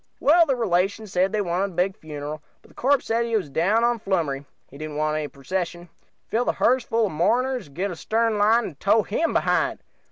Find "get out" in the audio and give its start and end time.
7.75-7.91